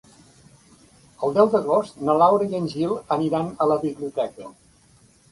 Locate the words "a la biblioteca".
3.65-4.49